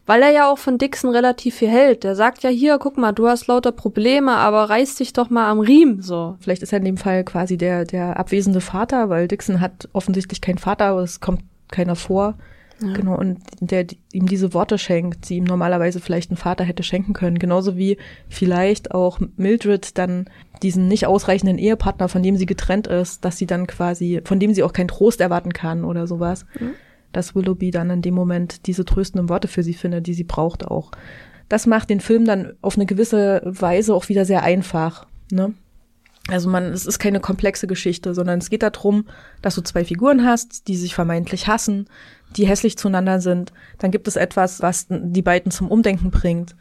weil 0.05 0.21
er 0.21 0.29
ja 0.29 0.51
auch 0.51 0.57
von 0.57 0.77
Dixon 0.77 1.09
relativ 1.09 1.55
viel 1.55 1.69
hält. 1.69 2.03
Der 2.03 2.15
sagt 2.15 2.43
ja 2.43 2.49
hier, 2.49 2.77
guck 2.77 2.97
mal, 2.97 3.11
du 3.11 3.27
hast 3.27 3.47
lauter 3.47 3.71
Probleme, 3.71 4.33
aber 4.33 4.69
reiß 4.69 4.95
dich 4.95 5.13
doch 5.13 5.29
mal 5.29 5.49
am 5.49 5.59
Riemen, 5.59 6.01
so. 6.01 6.35
Vielleicht 6.39 6.61
ist 6.61 6.73
er 6.73 6.79
in 6.79 6.85
dem 6.85 6.97
Fall 6.97 7.23
quasi 7.23 7.57
der, 7.57 7.85
der 7.85 8.19
abwesende 8.19 8.61
Vater, 8.61 9.09
weil 9.09 9.27
Dixon 9.27 9.61
hat 9.61 9.89
offensichtlich 9.93 10.41
keinen 10.41 10.59
Vater, 10.59 10.85
aber 10.85 11.01
es 11.01 11.19
kommt 11.21 11.41
keiner 11.69 11.95
vor. 11.95 12.35
Ja. 12.81 12.91
Genau, 12.91 13.17
und 13.17 13.39
der 13.61 13.85
ihm 14.11 14.27
diese 14.27 14.53
Worte 14.53 14.77
schenkt, 14.77 15.29
die 15.29 15.37
ihm 15.37 15.45
normalerweise 15.45 16.01
vielleicht 16.01 16.29
ein 16.29 16.35
Vater 16.35 16.65
hätte 16.65 16.83
schenken 16.83 17.13
können. 17.13 17.39
Genauso 17.39 17.77
wie 17.77 17.97
vielleicht 18.27 18.91
auch 18.91 19.19
Mildred 19.37 19.97
dann 19.97 20.25
diesen 20.61 20.89
nicht 20.89 21.07
ausreichenden 21.07 21.57
Ehepartner, 21.57 22.09
von 22.09 22.21
dem 22.21 22.35
sie 22.35 22.45
getrennt 22.45 22.87
ist, 22.87 23.23
dass 23.23 23.37
sie 23.37 23.45
dann 23.45 23.65
quasi, 23.65 24.21
von 24.25 24.39
dem 24.41 24.53
sie 24.53 24.63
auch 24.63 24.73
keinen 24.73 24.89
Trost 24.89 25.21
erwarten 25.21 25.53
kann 25.53 25.85
oder 25.85 26.05
sowas. 26.05 26.45
Mhm 26.59 26.73
dass 27.15 27.33
Willoughby 27.33 27.71
dann 27.71 27.89
in 27.89 28.01
dem 28.01 28.13
Moment 28.13 28.67
diese 28.67 28.85
tröstenden 28.85 29.29
Worte 29.29 29.47
für 29.47 29.63
sie 29.63 29.73
findet, 29.73 30.05
die 30.07 30.13
sie 30.13 30.23
braucht 30.23 30.67
auch. 30.67 30.91
Das 31.47 31.65
macht 31.65 31.89
den 31.89 32.01
Film 32.01 32.25
dann 32.25 32.53
auf 32.61 32.75
eine 32.75 32.85
gewisse 32.85 33.41
Weise 33.45 33.93
auch 33.93 34.09
wieder 34.09 34.25
sehr 34.25 34.43
einfach. 34.43 35.07
Ne? 35.31 35.53
Also 36.27 36.49
man, 36.49 36.65
es 36.65 36.85
ist 36.85 36.97
keine 36.97 37.19
komplexe 37.19 37.67
Geschichte, 37.67 38.15
sondern 38.15 38.39
es 38.39 38.49
geht 38.49 38.63
darum, 38.63 39.05
dass 39.41 39.55
du 39.55 39.61
zwei 39.61 39.85
Figuren 39.85 40.25
hast, 40.25 40.67
die 40.67 40.75
sich 40.75 40.95
vermeintlich 40.95 41.47
hassen, 41.47 41.87
die 42.35 42.47
hässlich 42.47 42.77
zueinander 42.77 43.21
sind. 43.21 43.53
Dann 43.77 43.91
gibt 43.91 44.07
es 44.07 44.15
etwas, 44.15 44.61
was 44.61 44.87
die 44.89 45.21
beiden 45.21 45.51
zum 45.51 45.69
Umdenken 45.69 46.09
bringt. 46.09 46.55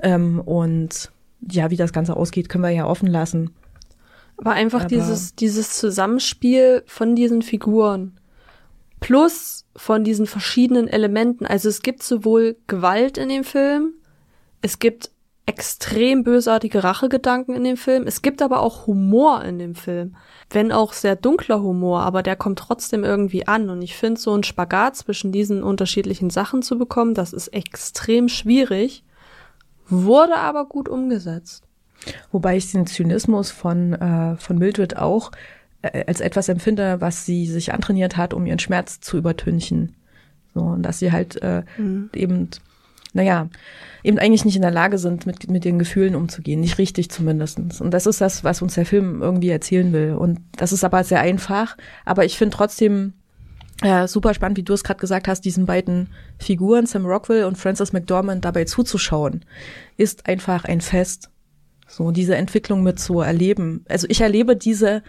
Ähm, 0.00 0.40
und 0.40 1.12
ja, 1.48 1.70
wie 1.70 1.76
das 1.76 1.92
Ganze 1.92 2.16
ausgeht, 2.16 2.48
können 2.48 2.64
wir 2.64 2.70
ja 2.70 2.86
offen 2.86 3.06
lassen. 3.06 3.54
Aber 4.38 4.52
einfach 4.52 4.80
Aber 4.80 4.88
dieses, 4.88 5.36
dieses 5.36 5.78
Zusammenspiel 5.78 6.82
von 6.86 7.14
diesen 7.14 7.42
Figuren. 7.42 8.18
Plus 8.98 9.64
von 9.76 10.02
diesen 10.02 10.26
verschiedenen 10.26 10.88
Elementen. 10.88 11.46
Also 11.46 11.68
es 11.68 11.82
gibt 11.82 12.02
sowohl 12.02 12.56
Gewalt 12.66 13.16
in 13.16 13.28
dem 13.28 13.44
Film, 13.44 13.94
es 14.62 14.78
gibt 14.78 15.10
extrem 15.46 16.24
bösartige 16.24 16.82
Rachegedanken 16.82 17.54
in 17.54 17.64
dem 17.64 17.76
Film, 17.76 18.06
es 18.06 18.22
gibt 18.22 18.40
aber 18.40 18.60
auch 18.60 18.86
Humor 18.86 19.44
in 19.44 19.58
dem 19.58 19.74
Film. 19.74 20.16
Wenn 20.50 20.72
auch 20.72 20.92
sehr 20.92 21.16
dunkler 21.16 21.60
Humor, 21.60 22.00
aber 22.00 22.22
der 22.22 22.36
kommt 22.36 22.58
trotzdem 22.58 23.04
irgendwie 23.04 23.46
an. 23.46 23.68
Und 23.68 23.82
ich 23.82 23.96
finde, 23.96 24.20
so 24.20 24.34
ein 24.34 24.42
Spagat 24.42 24.96
zwischen 24.96 25.32
diesen 25.32 25.62
unterschiedlichen 25.62 26.30
Sachen 26.30 26.62
zu 26.62 26.78
bekommen, 26.78 27.14
das 27.14 27.32
ist 27.32 27.48
extrem 27.48 28.28
schwierig, 28.28 29.04
wurde 29.88 30.36
aber 30.36 30.66
gut 30.66 30.88
umgesetzt. 30.88 31.64
Wobei 32.32 32.56
ich 32.56 32.70
den 32.70 32.86
Zynismus 32.86 33.50
von, 33.50 33.94
äh, 33.94 34.36
von 34.36 34.58
Mildred 34.58 34.96
auch 34.96 35.30
äh, 35.82 36.04
als 36.06 36.20
etwas 36.20 36.48
empfinde, 36.48 37.00
was 37.00 37.26
sie 37.26 37.46
sich 37.46 37.72
antrainiert 37.72 38.16
hat, 38.16 38.34
um 38.34 38.46
ihren 38.46 38.58
Schmerz 38.58 39.00
zu 39.00 39.18
übertünchen. 39.18 39.94
So, 40.54 40.60
und 40.60 40.82
dass 40.82 40.98
sie 40.98 41.12
halt 41.12 41.40
äh, 41.42 41.64
mhm. 41.76 42.10
eben, 42.14 42.50
naja, 43.14 43.48
eben 44.02 44.18
eigentlich 44.18 44.44
nicht 44.44 44.56
in 44.56 44.62
der 44.62 44.70
Lage 44.70 44.98
sind, 44.98 45.24
mit, 45.24 45.48
mit 45.48 45.64
den 45.64 45.78
Gefühlen 45.78 46.14
umzugehen. 46.14 46.60
Nicht 46.60 46.76
richtig 46.76 47.10
zumindestens. 47.10 47.80
Und 47.80 47.92
das 47.92 48.06
ist 48.06 48.20
das, 48.20 48.44
was 48.44 48.60
uns 48.60 48.74
der 48.74 48.84
Film 48.84 49.22
irgendwie 49.22 49.48
erzählen 49.48 49.92
will. 49.94 50.12
Und 50.12 50.40
das 50.56 50.72
ist 50.72 50.84
aber 50.84 51.02
sehr 51.04 51.20
einfach. 51.20 51.76
Aber 52.04 52.26
ich 52.26 52.36
finde 52.36 52.56
trotzdem, 52.56 53.14
Ja, 53.82 54.06
super 54.06 54.34
spannend, 54.34 54.56
wie 54.58 54.62
du 54.62 54.72
es 54.72 54.84
gerade 54.84 55.00
gesagt 55.00 55.26
hast, 55.26 55.42
diesen 55.44 55.66
beiden 55.66 56.08
Figuren, 56.38 56.86
Sam 56.86 57.06
Rockwell 57.06 57.44
und 57.44 57.58
Francis 57.58 57.92
McDormand, 57.92 58.44
dabei 58.44 58.64
zuzuschauen, 58.64 59.44
ist 59.96 60.28
einfach 60.28 60.64
ein 60.64 60.80
Fest. 60.80 61.30
So, 61.86 62.10
diese 62.10 62.36
Entwicklung 62.36 62.82
mit 62.82 62.98
zu 62.98 63.20
erleben. 63.20 63.84
Also 63.88 64.06
ich 64.08 64.20
erlebe 64.20 64.56
diese 64.56 65.02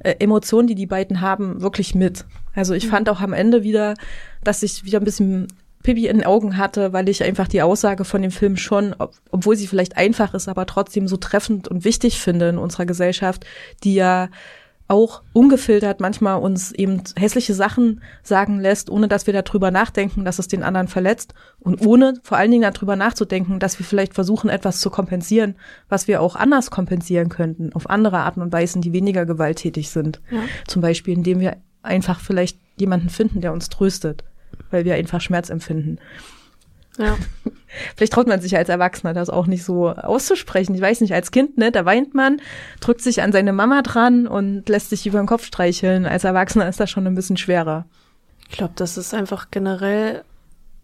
äh, 0.00 0.14
Emotionen, 0.18 0.66
die 0.66 0.74
die 0.74 0.86
beiden 0.86 1.20
haben, 1.20 1.60
wirklich 1.60 1.94
mit. 1.94 2.24
Also 2.54 2.74
ich 2.74 2.86
mhm. 2.86 2.90
fand 2.90 3.08
auch 3.08 3.20
am 3.20 3.32
Ende 3.32 3.62
wieder, 3.62 3.94
dass 4.42 4.62
ich 4.62 4.84
wieder 4.84 4.98
ein 4.98 5.04
bisschen 5.04 5.48
Pippi 5.82 6.06
in 6.06 6.18
den 6.18 6.26
Augen 6.26 6.56
hatte, 6.56 6.92
weil 6.92 7.08
ich 7.08 7.22
einfach 7.22 7.48
die 7.48 7.62
Aussage 7.62 8.04
von 8.04 8.22
dem 8.22 8.30
Film 8.30 8.56
schon, 8.56 8.94
ob, 8.98 9.14
obwohl 9.30 9.56
sie 9.56 9.66
vielleicht 9.66 9.96
einfach 9.96 10.34
ist, 10.34 10.48
aber 10.48 10.66
trotzdem 10.66 11.08
so 11.08 11.16
treffend 11.16 11.68
und 11.68 11.84
wichtig 11.84 12.20
finde 12.20 12.48
in 12.48 12.58
unserer 12.58 12.86
Gesellschaft, 12.86 13.44
die 13.84 13.94
ja 13.94 14.28
auch 14.88 15.22
ungefiltert 15.32 16.00
manchmal 16.00 16.40
uns 16.40 16.70
eben 16.72 17.02
hässliche 17.16 17.54
Sachen 17.54 18.02
sagen 18.22 18.60
lässt, 18.60 18.90
ohne 18.90 19.08
dass 19.08 19.26
wir 19.26 19.32
darüber 19.32 19.70
nachdenken, 19.70 20.24
dass 20.24 20.38
es 20.38 20.48
den 20.48 20.62
anderen 20.62 20.86
verletzt 20.86 21.34
und 21.60 21.86
ohne 21.86 22.14
vor 22.22 22.36
allen 22.36 22.50
Dingen 22.50 22.70
darüber 22.70 22.94
nachzudenken, 22.94 23.58
dass 23.58 23.78
wir 23.78 23.86
vielleicht 23.86 24.12
versuchen, 24.12 24.50
etwas 24.50 24.80
zu 24.80 24.90
kompensieren, 24.90 25.56
was 25.88 26.08
wir 26.08 26.20
auch 26.20 26.36
anders 26.36 26.70
kompensieren 26.70 27.30
könnten, 27.30 27.72
auf 27.72 27.88
andere 27.88 28.18
Arten 28.18 28.42
und 28.42 28.52
Weisen, 28.52 28.82
die 28.82 28.92
weniger 28.92 29.24
gewalttätig 29.24 29.88
sind. 29.88 30.20
Ja. 30.30 30.40
Zum 30.66 30.82
Beispiel, 30.82 31.14
indem 31.14 31.40
wir 31.40 31.56
einfach 31.82 32.20
vielleicht 32.20 32.58
jemanden 32.76 33.08
finden, 33.08 33.40
der 33.40 33.52
uns 33.52 33.70
tröstet, 33.70 34.24
weil 34.70 34.84
wir 34.84 34.94
einfach 34.94 35.20
Schmerz 35.20 35.50
empfinden. 35.50 35.98
Ja. 36.98 37.16
Vielleicht 37.96 38.12
traut 38.12 38.26
man 38.26 38.40
sich 38.40 38.56
als 38.56 38.68
Erwachsener 38.68 39.14
das 39.14 39.30
auch 39.30 39.46
nicht 39.46 39.64
so 39.64 39.88
auszusprechen. 39.88 40.74
Ich 40.74 40.80
weiß 40.80 41.00
nicht, 41.00 41.14
als 41.14 41.30
Kind, 41.30 41.56
ne, 41.56 41.72
da 41.72 41.84
weint 41.84 42.14
man, 42.14 42.40
drückt 42.80 43.00
sich 43.00 43.22
an 43.22 43.32
seine 43.32 43.52
Mama 43.52 43.82
dran 43.82 44.26
und 44.26 44.68
lässt 44.68 44.90
sich 44.90 45.06
über 45.06 45.18
den 45.18 45.26
Kopf 45.26 45.46
streicheln. 45.46 46.04
Als 46.04 46.24
Erwachsener 46.24 46.68
ist 46.68 46.80
das 46.80 46.90
schon 46.90 47.06
ein 47.06 47.14
bisschen 47.14 47.38
schwerer. 47.38 47.86
Ich 48.50 48.58
glaube, 48.58 48.74
das 48.76 48.98
ist 48.98 49.14
einfach 49.14 49.50
generell, 49.50 50.22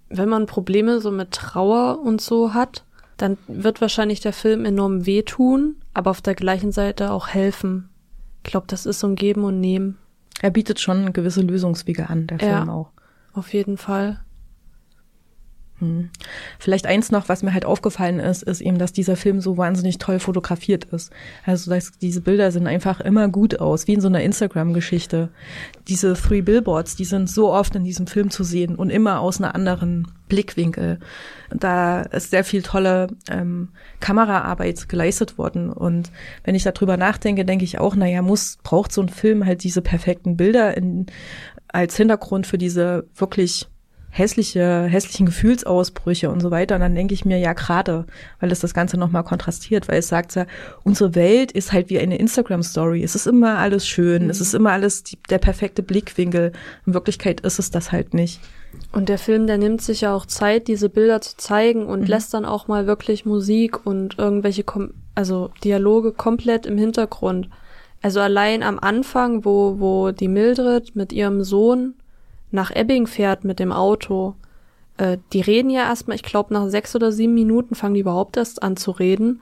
wenn 0.08 0.28
man 0.30 0.46
Probleme 0.46 1.00
so 1.00 1.10
mit 1.10 1.32
Trauer 1.32 2.00
und 2.02 2.22
so 2.22 2.54
hat, 2.54 2.84
dann 3.18 3.36
wird 3.46 3.80
wahrscheinlich 3.80 4.20
der 4.20 4.32
Film 4.32 4.64
enorm 4.64 5.04
wehtun, 5.04 5.76
aber 5.92 6.10
auf 6.10 6.22
der 6.22 6.34
gleichen 6.34 6.72
Seite 6.72 7.10
auch 7.10 7.28
helfen. 7.28 7.90
Ich 8.44 8.50
glaube, 8.50 8.66
das 8.68 8.86
ist 8.86 9.00
so 9.00 9.08
ein 9.08 9.16
Geben 9.16 9.44
und 9.44 9.60
Nehmen. 9.60 9.98
Er 10.40 10.50
bietet 10.50 10.80
schon 10.80 11.12
gewisse 11.12 11.42
Lösungswege 11.42 12.08
an, 12.08 12.28
der 12.28 12.38
Film 12.38 12.50
ja, 12.50 12.68
auch. 12.72 12.90
Auf 13.38 13.52
jeden 13.52 13.76
Fall. 13.76 14.18
Hm. 15.78 16.10
Vielleicht 16.58 16.86
eins 16.86 17.12
noch, 17.12 17.28
was 17.28 17.44
mir 17.44 17.54
halt 17.54 17.64
aufgefallen 17.64 18.18
ist, 18.18 18.42
ist 18.42 18.60
eben, 18.60 18.78
dass 18.78 18.92
dieser 18.92 19.14
Film 19.14 19.40
so 19.40 19.56
wahnsinnig 19.56 19.98
toll 19.98 20.18
fotografiert 20.18 20.86
ist. 20.86 21.12
Also 21.46 21.70
dass 21.70 21.92
diese 21.92 22.20
Bilder 22.20 22.50
sehen 22.50 22.66
einfach 22.66 22.98
immer 23.00 23.28
gut 23.28 23.60
aus, 23.60 23.86
wie 23.86 23.94
in 23.94 24.00
so 24.00 24.08
einer 24.08 24.22
Instagram-Geschichte. 24.22 25.28
Diese 25.86 26.14
Three 26.14 26.40
Billboards, 26.40 26.96
die 26.96 27.04
sind 27.04 27.30
so 27.30 27.52
oft 27.52 27.76
in 27.76 27.84
diesem 27.84 28.08
Film 28.08 28.30
zu 28.30 28.42
sehen 28.42 28.74
und 28.74 28.90
immer 28.90 29.20
aus 29.20 29.40
einer 29.40 29.54
anderen 29.54 30.08
Blickwinkel. 30.28 30.98
Da 31.50 32.02
ist 32.02 32.30
sehr 32.30 32.42
viel 32.42 32.62
tolle 32.62 33.06
ähm, 33.30 33.68
Kameraarbeit 34.00 34.88
geleistet 34.88 35.38
worden. 35.38 35.72
Und 35.72 36.10
wenn 36.42 36.56
ich 36.56 36.64
darüber 36.64 36.96
nachdenke, 36.96 37.44
denke 37.44 37.64
ich 37.64 37.78
auch, 37.78 37.94
naja, 37.94 38.20
muss, 38.20 38.58
braucht 38.64 38.90
so 38.90 39.00
ein 39.00 39.08
Film 39.08 39.46
halt 39.46 39.62
diese 39.62 39.80
perfekten 39.80 40.36
Bilder 40.36 40.76
in, 40.76 41.06
als 41.68 41.96
Hintergrund 41.96 42.46
für 42.46 42.58
diese 42.58 43.06
wirklich 43.14 43.68
hässliche, 44.10 44.84
hässlichen 44.84 45.26
Gefühlsausbrüche 45.26 46.30
und 46.30 46.40
so 46.40 46.50
weiter. 46.50 46.74
Und 46.74 46.80
dann 46.80 46.94
denke 46.94 47.14
ich 47.14 47.24
mir, 47.24 47.38
ja, 47.38 47.52
gerade, 47.52 48.06
weil 48.40 48.50
es 48.50 48.60
das 48.60 48.74
Ganze 48.74 48.96
nochmal 48.96 49.24
kontrastiert, 49.24 49.88
weil 49.88 49.98
es 49.98 50.08
sagt 50.08 50.34
ja, 50.34 50.46
unsere 50.82 51.14
Welt 51.14 51.52
ist 51.52 51.72
halt 51.72 51.90
wie 51.90 51.98
eine 51.98 52.18
Instagram-Story. 52.18 53.02
Es 53.02 53.14
ist 53.14 53.26
immer 53.26 53.58
alles 53.58 53.86
schön, 53.86 54.24
mhm. 54.24 54.30
es 54.30 54.40
ist 54.40 54.54
immer 54.54 54.72
alles 54.72 55.04
die, 55.04 55.18
der 55.30 55.38
perfekte 55.38 55.82
Blickwinkel. 55.82 56.52
In 56.86 56.94
Wirklichkeit 56.94 57.40
ist 57.42 57.58
es 57.58 57.70
das 57.70 57.92
halt 57.92 58.14
nicht. 58.14 58.40
Und 58.92 59.08
der 59.08 59.18
Film, 59.18 59.46
der 59.46 59.58
nimmt 59.58 59.80
sich 59.80 60.02
ja 60.02 60.14
auch 60.14 60.26
Zeit, 60.26 60.68
diese 60.68 60.88
Bilder 60.88 61.20
zu 61.20 61.36
zeigen 61.36 61.86
und 61.86 62.00
mhm. 62.00 62.06
lässt 62.06 62.34
dann 62.34 62.44
auch 62.44 62.68
mal 62.68 62.86
wirklich 62.86 63.24
Musik 63.24 63.86
und 63.86 64.18
irgendwelche, 64.18 64.64
Kom 64.64 64.92
also 65.14 65.50
Dialoge 65.64 66.12
komplett 66.12 66.64
im 66.64 66.78
Hintergrund. 66.78 67.48
Also 68.00 68.20
allein 68.20 68.62
am 68.62 68.78
Anfang, 68.78 69.44
wo, 69.44 69.80
wo 69.80 70.10
die 70.12 70.28
Mildred 70.28 70.94
mit 70.94 71.12
ihrem 71.12 71.42
Sohn 71.42 71.94
nach 72.50 72.70
Ebbing 72.70 73.06
fährt 73.06 73.44
mit 73.44 73.58
dem 73.58 73.72
Auto, 73.72 74.34
äh, 74.98 75.18
die 75.32 75.40
reden 75.40 75.70
ja 75.70 75.82
erstmal, 75.82 76.16
ich 76.16 76.22
glaube, 76.22 76.54
nach 76.54 76.68
sechs 76.68 76.94
oder 76.94 77.10
sieben 77.10 77.34
Minuten 77.34 77.74
fangen 77.74 77.94
die 77.94 78.00
überhaupt 78.00 78.36
erst 78.36 78.62
an 78.62 78.76
zu 78.76 78.90
reden. 78.92 79.40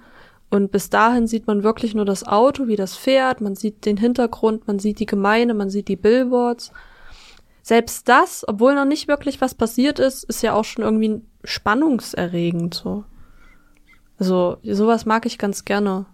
Und 0.48 0.70
bis 0.70 0.90
dahin 0.90 1.26
sieht 1.26 1.46
man 1.46 1.64
wirklich 1.64 1.94
nur 1.94 2.04
das 2.04 2.26
Auto, 2.26 2.68
wie 2.68 2.76
das 2.76 2.94
fährt, 2.96 3.40
man 3.40 3.56
sieht 3.56 3.84
den 3.84 3.96
Hintergrund, 3.96 4.66
man 4.66 4.78
sieht 4.78 5.00
die 5.00 5.06
Gemeinde, 5.06 5.54
man 5.54 5.70
sieht 5.70 5.88
die 5.88 5.96
Billboards. 5.96 6.72
Selbst 7.62 8.08
das, 8.08 8.44
obwohl 8.46 8.76
noch 8.76 8.84
nicht 8.84 9.08
wirklich 9.08 9.40
was 9.40 9.54
passiert 9.54 9.98
ist, 9.98 10.22
ist 10.24 10.42
ja 10.42 10.52
auch 10.54 10.64
schon 10.64 10.84
irgendwie 10.84 11.20
spannungserregend 11.42 12.74
so. 12.74 13.04
Also 14.18 14.58
sowas 14.62 15.04
mag 15.04 15.26
ich 15.26 15.36
ganz 15.36 15.64
gerne. 15.64 16.06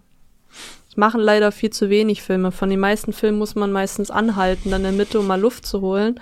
Es 0.93 0.97
machen 0.97 1.21
leider 1.21 1.51
viel 1.51 1.71
zu 1.71 1.89
wenig 1.89 2.21
Filme. 2.21 2.51
Von 2.51 2.69
den 2.69 2.79
meisten 2.79 3.13
Filmen 3.13 3.39
muss 3.39 3.55
man 3.55 3.71
meistens 3.71 4.11
anhalten, 4.11 4.69
dann 4.69 4.81
in 4.81 4.95
der 4.95 5.05
Mitte, 5.05 5.19
um 5.19 5.25
mal 5.25 5.41
Luft 5.41 5.65
zu 5.65 5.81
holen. 5.81 6.19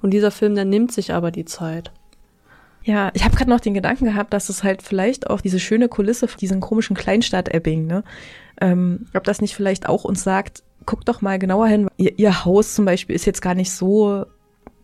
Und 0.00 0.12
dieser 0.12 0.30
Film, 0.30 0.54
der 0.54 0.64
nimmt 0.64 0.92
sich 0.92 1.12
aber 1.12 1.30
die 1.30 1.44
Zeit. 1.44 1.92
Ja, 2.84 3.10
ich 3.12 3.26
habe 3.26 3.36
gerade 3.36 3.50
noch 3.50 3.60
den 3.60 3.74
Gedanken 3.74 4.06
gehabt, 4.06 4.32
dass 4.32 4.48
es 4.48 4.64
halt 4.64 4.80
vielleicht 4.80 5.28
auch 5.28 5.42
diese 5.42 5.60
schöne 5.60 5.88
Kulisse 5.88 6.26
für 6.26 6.38
diesen 6.38 6.60
komischen 6.60 6.96
Kleinstadt-Ebbing, 6.96 7.86
ne? 7.86 8.02
Ähm, 8.62 9.08
ob 9.12 9.24
das 9.24 9.42
nicht 9.42 9.54
vielleicht 9.54 9.90
auch 9.90 10.04
uns 10.04 10.24
sagt, 10.24 10.62
guck 10.86 11.04
doch 11.04 11.20
mal 11.20 11.38
genauer 11.38 11.66
hin. 11.66 11.88
Ihr, 11.98 12.18
ihr 12.18 12.46
Haus 12.46 12.74
zum 12.74 12.86
Beispiel 12.86 13.16
ist 13.16 13.26
jetzt 13.26 13.42
gar 13.42 13.54
nicht 13.54 13.72
so 13.72 14.24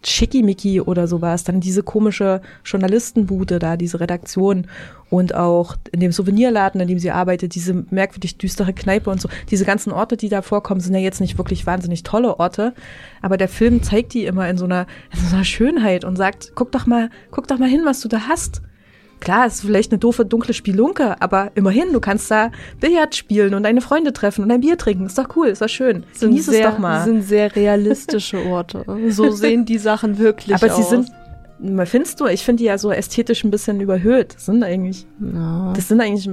Schickimicki 0.04 0.80
oder 0.80 1.06
sowas, 1.06 1.44
dann 1.44 1.60
diese 1.60 1.82
komische 1.82 2.40
Journalistenbude 2.64 3.58
da, 3.58 3.76
diese 3.76 4.00
Redaktion 4.00 4.66
und 5.10 5.34
auch 5.34 5.76
in 5.92 6.00
dem 6.00 6.12
Souvenirladen, 6.12 6.80
in 6.80 6.88
dem 6.88 6.98
sie 6.98 7.10
arbeitet, 7.10 7.54
diese 7.54 7.84
merkwürdig 7.90 8.38
düstere 8.38 8.72
Kneipe 8.72 9.10
und 9.10 9.20
so. 9.20 9.28
Diese 9.50 9.64
ganzen 9.64 9.92
Orte, 9.92 10.16
die 10.16 10.28
da 10.28 10.40
vorkommen, 10.40 10.80
sind 10.80 10.94
ja 10.94 11.00
jetzt 11.00 11.20
nicht 11.20 11.36
wirklich 11.36 11.66
wahnsinnig 11.66 12.02
tolle 12.02 12.38
Orte, 12.38 12.74
aber 13.20 13.36
der 13.36 13.48
Film 13.48 13.82
zeigt 13.82 14.14
die 14.14 14.24
immer 14.24 14.48
in 14.48 14.56
so 14.56 14.64
einer, 14.64 14.86
in 15.12 15.20
so 15.20 15.34
einer 15.34 15.44
Schönheit 15.44 16.04
und 16.04 16.16
sagt, 16.16 16.52
guck 16.54 16.72
doch 16.72 16.86
mal, 16.86 17.10
guck 17.30 17.48
doch 17.48 17.58
mal 17.58 17.68
hin, 17.68 17.82
was 17.84 18.00
du 18.00 18.08
da 18.08 18.28
hast. 18.28 18.62
Klar, 19.20 19.46
ist 19.46 19.60
vielleicht 19.60 19.92
eine 19.92 19.98
doofe, 19.98 20.24
dunkle 20.24 20.54
Spielunke, 20.54 21.20
aber 21.20 21.50
immerhin, 21.54 21.92
du 21.92 22.00
kannst 22.00 22.30
da 22.30 22.50
Billard 22.80 23.14
spielen 23.14 23.54
und 23.54 23.62
deine 23.62 23.80
Freunde 23.80 24.12
treffen 24.12 24.44
und 24.44 24.50
ein 24.50 24.62
Bier 24.62 24.78
trinken. 24.78 25.06
Ist 25.06 25.18
doch 25.18 25.36
cool, 25.36 25.48
ist 25.48 25.60
doch 25.62 25.68
schön. 25.68 26.04
Sind 26.12 26.30
Genieß 26.30 26.46
sehr, 26.46 26.68
es 26.68 26.72
doch 26.72 26.78
mal. 26.78 27.04
sind 27.04 27.22
sehr 27.22 27.54
realistische 27.54 28.44
Orte. 28.46 28.84
So 29.10 29.30
sehen 29.30 29.64
die 29.64 29.78
Sachen 29.78 30.18
wirklich 30.18 30.54
aber 30.54 30.66
aus. 30.66 30.72
Aber 30.72 31.02
sie 31.02 31.68
sind, 31.68 31.88
findest 31.88 32.20
du, 32.20 32.26
ich 32.26 32.44
finde 32.44 32.60
die 32.60 32.66
ja 32.66 32.78
so 32.78 32.90
ästhetisch 32.90 33.44
ein 33.44 33.50
bisschen 33.50 33.80
überhöht. 33.80 34.34
Das 34.34 34.46
sind 34.46 34.62
eigentlich, 34.62 35.06
ja. 35.20 35.72
das 35.74 35.88
sind 35.88 36.00
eigentlich 36.00 36.28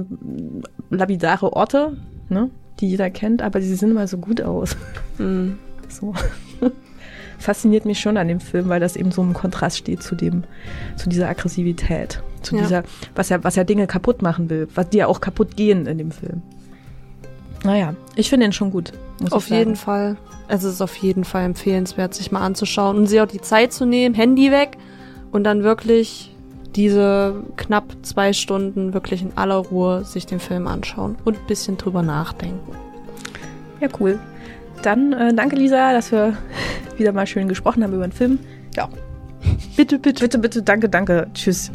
labidare 0.90 1.52
Orte, 1.52 1.96
ne, 2.28 2.50
die 2.80 2.88
jeder 2.88 3.10
kennt, 3.10 3.42
aber 3.42 3.60
sie 3.60 3.74
sehen 3.74 3.90
immer 3.90 4.06
so 4.06 4.18
gut 4.18 4.40
aus. 4.40 4.76
Mhm. 5.18 5.58
So 5.90 6.12
fasziniert 7.38 7.84
mich 7.84 8.00
schon 8.00 8.16
an 8.16 8.28
dem 8.28 8.40
Film, 8.40 8.68
weil 8.68 8.80
das 8.80 8.96
eben 8.96 9.12
so 9.12 9.22
im 9.22 9.32
Kontrast 9.32 9.78
steht 9.78 10.02
zu 10.02 10.14
dem, 10.14 10.44
zu 10.96 11.08
dieser 11.08 11.28
Aggressivität, 11.28 12.22
zu 12.42 12.56
ja. 12.56 12.62
dieser, 12.62 12.82
was 13.14 13.28
ja, 13.28 13.42
was 13.42 13.56
ja 13.56 13.64
Dinge 13.64 13.86
kaputt 13.86 14.22
machen 14.22 14.50
will, 14.50 14.68
was 14.74 14.90
die 14.90 14.98
ja 14.98 15.06
auch 15.06 15.20
kaputt 15.20 15.56
gehen 15.56 15.86
in 15.86 15.98
dem 15.98 16.10
Film. 16.10 16.42
Naja, 17.64 17.94
ich 18.14 18.30
finde 18.30 18.46
ihn 18.46 18.52
schon 18.52 18.70
gut. 18.70 18.92
auf 19.30 19.48
jeden 19.48 19.76
Fall. 19.76 20.16
Es 20.48 20.64
ist 20.64 20.80
auf 20.80 20.96
jeden 20.96 21.24
Fall 21.24 21.44
empfehlenswert, 21.44 22.14
sich 22.14 22.32
mal 22.32 22.40
anzuschauen 22.40 22.96
und 22.96 23.06
sich 23.06 23.20
auch 23.20 23.26
die 23.26 23.40
Zeit 23.40 23.72
zu 23.72 23.84
nehmen, 23.84 24.14
Handy 24.14 24.50
weg 24.50 24.78
und 25.30 25.44
dann 25.44 25.62
wirklich 25.62 26.34
diese 26.74 27.42
knapp 27.56 27.84
zwei 28.02 28.32
Stunden 28.32 28.94
wirklich 28.94 29.22
in 29.22 29.32
aller 29.36 29.56
Ruhe 29.56 30.04
sich 30.04 30.26
den 30.26 30.38
Film 30.40 30.66
anschauen 30.66 31.16
und 31.24 31.36
ein 31.36 31.46
bisschen 31.46 31.76
drüber 31.76 32.02
nachdenken. 32.02 32.72
Ja, 33.80 33.88
cool. 34.00 34.18
Dann 34.82 35.12
äh, 35.12 35.34
danke, 35.34 35.56
Lisa, 35.56 35.92
dass 35.92 36.12
wir 36.12 36.36
wieder 36.98 37.12
mal 37.12 37.26
schön 37.26 37.48
gesprochen 37.48 37.82
haben 37.82 37.92
über 37.92 38.06
den 38.06 38.12
Film. 38.12 38.38
Ja. 38.76 38.88
Bitte, 39.76 39.98
bitte. 39.98 40.20
Bitte, 40.20 40.38
bitte, 40.38 40.62
danke, 40.62 40.88
danke. 40.88 41.28
Tschüss. 41.34 41.70